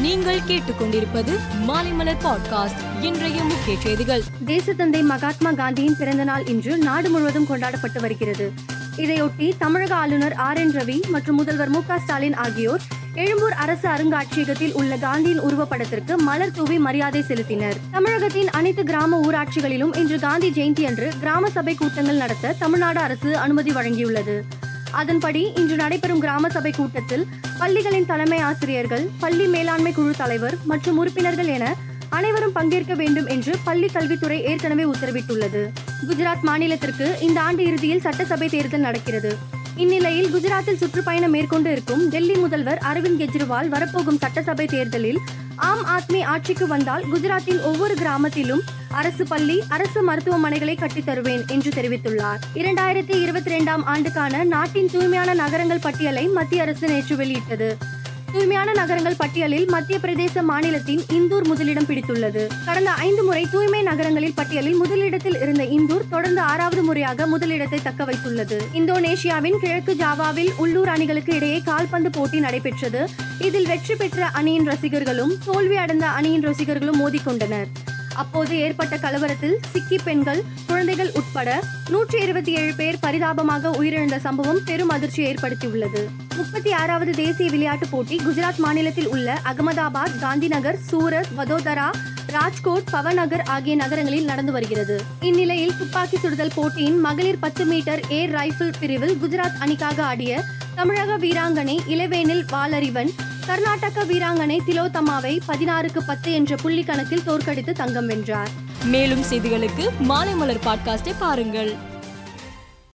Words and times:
நீங்கள் 0.00 0.38
கேட்டுக்கொண்டிருப்பது 0.38 1.38
மாலைமலர் 1.68 2.16
பாட்காஸ்ட். 2.24 3.02
இன்றைய 3.02 3.44
முக்கிய 3.44 3.76
செய்திகள். 3.80 4.22
தேசத்தந்தை 4.46 5.02
மகாத்மா 5.02 5.52
காந்தியின் 5.52 5.96
பிறந்த 5.98 6.24
நாள் 6.24 6.46
இன்று 6.46 6.78
நாடு 6.78 7.10
முழுவதும் 7.10 7.46
கொண்டாடப்பட்டு 7.46 8.00
வருகிறது. 8.00 8.52
இதையொட்டி 8.96 9.52
தமிழக 9.58 9.94
ஆளுநர் 9.94 10.32
ஆர் 10.32 10.56
என் 10.56 10.74
ரவி 10.76 11.08
மற்றும் 11.08 11.36
முதல்வர் 11.36 11.68
மு 11.68 11.80
ஸ்டாலின் 11.98 12.34
ஆகியோர் 12.34 12.80
எழும்பூர் 13.14 13.52
அரசு 13.52 13.88
அருங்காட்சியகத்தில் 13.88 14.72
உள்ள 14.72 14.96
காந்தியின் 14.96 15.40
உருவப்படத்திற்கு 15.40 16.16
மலர் 16.16 16.50
தூவி 16.50 16.78
மரியாதை 16.78 17.24
செலுத்தினர். 17.28 17.76
தமிழகத்தின் 17.90 18.50
அனைத்து 18.50 18.84
கிராம 18.84 19.20
ஊராட்சிகளிலும் 19.20 19.96
இன்று 19.96 20.18
காந்தி 20.18 20.50
ஜெயந்தி 20.50 20.86
அன்று 20.86 21.12
கிராம 21.20 21.50
சபை 21.50 21.74
கூட்டங்கள் 21.74 22.16
நடத்த 22.16 22.54
தமிழ்நாடு 22.58 23.00
அரசு 23.00 23.36
அனுமதி 23.36 23.70
வழங்கியுள்ளது. 23.70 24.40
அதன்படி 24.92 25.52
இன்று 25.56 25.76
நடைபெறும் 25.76 26.20
கிராம 26.20 26.48
சபை 26.48 26.70
கூட்டத்தில் 26.70 27.26
பள்ளிகளின் 27.58 28.06
தலைமை 28.06 28.38
ஆசிரியர்கள் 28.38 29.08
பள்ளி 29.20 29.46
மேலாண்மை 29.46 29.92
குழு 29.92 30.14
தலைவர் 30.16 30.56
மற்றும் 30.64 30.96
உறுப்பினர்கள் 30.96 31.46
என 31.46 31.74
அனைவரும் 32.08 32.52
பங்கேற்க 32.52 32.94
வேண்டும் 32.94 33.26
என்று 33.26 33.56
பள்ளி 33.64 33.86
கல்வித்துறை 33.86 34.42
ஏற்கனவே 34.42 34.84
உத்தரவிட்டுள்ளது. 34.84 35.70
குஜராத் 36.08 36.46
மாநிலத்திற்கு 36.46 37.20
இந்த 37.20 37.40
ஆண்டு 37.40 37.64
இறுதியில் 37.64 38.00
சட்டசபை 38.00 38.48
தேர்தல் 38.48 38.80
நடக்கிறது. 38.80 39.36
இந்நிலையில் 39.76 40.34
குஜராத்தில் 40.34 40.76
சுற்றுப்பயணம் 40.76 41.30
மேற்கொண்டு 41.30 41.72
இருக்கும் 41.72 42.08
டெல்லி 42.08 42.34
முதல்வர் 42.34 42.78
அரவிந்த் 42.92 43.20
கெஜ்ரிவால் 43.20 43.68
வரப்போகும் 43.68 44.18
சட்டசபை 44.18 44.66
தேர்தலில் 44.66 45.18
ஆம் 45.58 45.86
ஆத்மி 45.86 46.22
ஆட்சிக்கு 46.22 46.66
வந்தால் 46.66 47.04
குஜராத்தின் 47.14 47.62
ஒவ்வொரு 47.62 47.94
கிராமத்திலும் 47.94 48.60
அரசு 48.88 49.24
பள்ளி 49.24 49.62
அரசு 49.68 50.12
மருத்துவமனைகளை 50.12 50.78
கட்டித் 50.78 51.06
தருவேன் 51.06 51.44
என்று 51.48 51.70
தெரிவித்துள்ளார். 51.70 52.38
இரண்டாயிரத்தி 52.54 53.22
இருபத்தி 53.22 53.56
ரெண்டாம் 53.56 53.84
ஆண்டுக்கான 53.84 54.44
நாட்டின் 54.44 54.88
தூய்மையான 54.92 55.34
நகரங்கள் 55.34 55.78
பட்டியலை 55.78 56.26
மத்திய 56.26 56.62
அரசு 56.62 56.88
நேற்று 56.88 57.16
வெளியிட்டது. 57.16 57.76
தூய்மையான 58.32 58.72
நகரங்கள் 58.72 59.16
பட்டியலில் 59.16 59.68
மத்திய 59.68 59.98
பிரதேச 60.02 60.42
மாநிலத்தின் 60.42 61.02
இந்தூர் 61.12 61.44
முதலிடம் 61.44 61.84
பிடித்துள்ளது. 61.84 62.46
கடந்த 62.64 62.90
ஐந்து 62.90 63.22
முறை 63.24 63.46
தூய்மை 63.50 63.82
நகரங்களில் 63.82 64.34
பட்டியலில் 64.34 64.74
முதலிடத்தில் 64.74 65.38
இருந்த 65.40 65.64
இந்தூர் 65.64 66.08
தொடர்ந்து 66.08 66.40
ஆறாவது 66.40 66.82
முறையாக 66.82 67.26
முதலிடத்தை 67.26 67.80
தக்க 67.82 68.04
வைத்துள்ளது. 68.04 68.58
இந்தோனேஷியாவின் 68.72 69.58
கிழக்கு 69.60 69.94
ஜாவாவில் 69.94 70.52
உள்ளூர் 70.56 70.88
அணிகளுக்கு 70.88 71.34
இடையே 71.34 71.60
கால்பந்து 71.60 72.10
போட்டி 72.10 72.40
நடைபெற்றது. 72.40 73.08
இதில் 73.38 73.66
வெற்றி 73.66 73.94
பெற்ற 73.94 74.26
அணியின் 74.26 74.66
ரசிகர்களும் 74.66 75.34
தோல்வி 75.44 75.76
அடைந்த 75.76 76.06
அணியின் 76.06 76.42
ரசிகர்களும் 76.42 77.00
மோதிக்கொண்டனர். 77.00 77.66
அப்போது 78.18 78.54
ஏற்பட்ட 78.58 78.96
கலவரத்தில் 78.96 79.56
சிக்கி 79.72 79.98
பெண்கள் 80.04 80.42
குழந்தைகள் 80.66 81.10
உட்பட 81.14 81.50
நூற்றி 81.88 82.18
இருபத்தி 82.20 82.52
ஏழு 82.54 82.72
பேர் 82.76 82.98
பரிதாபமாக 83.00 83.70
உயிரிழந்த 83.70 84.16
சம்பவம் 84.18 84.60
பெரும் 84.64 84.88
அதிர்ச்சி 84.88 85.22
ஏற்படுத்தியுள்ளது. 85.24 86.02
முப்பத்தி 86.36 86.72
ஆறாவது 86.72 87.12
தேசிய 87.12 87.50
விளையாட்டுப் 87.50 87.90
போட்டி 87.90 88.16
குஜராத் 88.16 88.56
மாநிலத்தில் 88.56 89.08
உள்ள 89.08 89.38
அகமதாபாத் 89.44 90.16
காந்திநகர் 90.20 90.78
சூரத் 90.90 91.32
வதோதரா 91.36 91.88
ராஜ்கோட் 92.26 92.90
பவநகர் 92.90 93.42
ஆகிய 93.42 93.74
நகரங்களில் 93.76 94.24
நடந்து 94.24 94.52
வருகிறது. 94.52 94.96
இந்நிலையில் 95.20 95.76
துப்பாக்கி 95.78 96.16
சுடுதல் 96.16 96.54
போட்டியின் 96.54 97.00
மகளிர் 97.00 97.38
பத்து 97.38 97.64
மீட்டர் 97.64 98.00
ஏர் 98.08 98.34
ரைபிள் 98.34 98.72
பிரிவில் 98.80 99.16
குஜராத் 99.22 99.58
அணிக்காக 99.58 100.02
ஆடிய 100.04 100.42
தமிழக 100.78 101.18
வீராங்கனை 101.18 101.78
இளவேனில் 101.88 102.42
வாலறிவன் 102.52 103.08
கர்நாடக 103.46 104.04
வீராங்கனை 104.04 104.58
திலோத்தமாவை 104.66 105.40
பதினாறுக்கு 105.48 105.98
பத்து 106.06 106.32
என்ற 106.32 106.56
புள்ளி 106.56 106.84
கணக்கில் 106.84 107.24
தோற்கடித்து 107.24 107.72
தங்கம் 107.72 108.06
வென்றார். 108.06 108.48
மேலும் 108.84 109.22
செய்திகளுக்கு 109.30 109.88
மாலைமலர் 110.08 110.60
பாட்காஸ்டை 110.66 111.14
பாருங்கள். 111.18 111.76